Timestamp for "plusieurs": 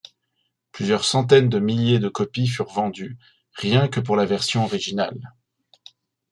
0.71-1.03